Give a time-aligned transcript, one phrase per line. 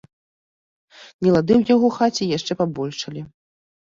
[1.27, 3.21] Нелады ў яго хаце яшчэ пабольшалі.